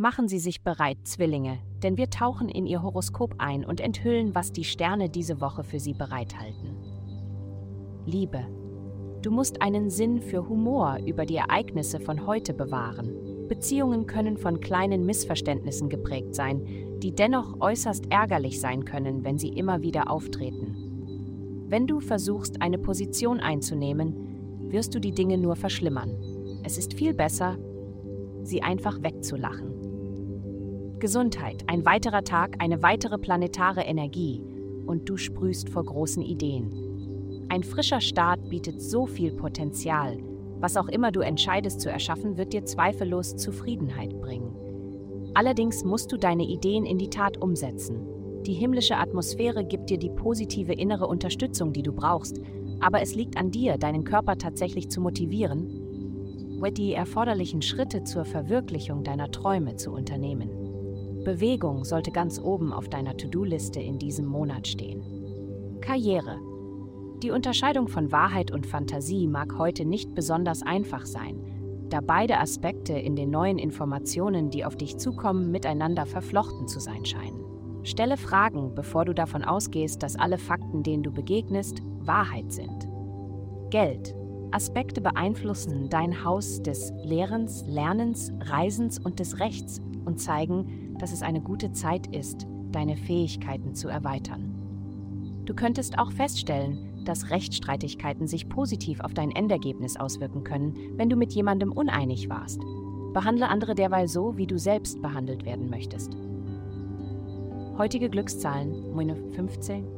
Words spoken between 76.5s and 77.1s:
zu sein